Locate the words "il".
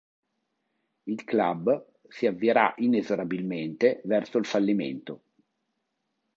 1.03-1.23, 4.39-4.47